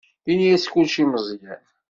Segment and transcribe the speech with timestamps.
[0.31, 1.61] Ini-as kullec i Meẓyan.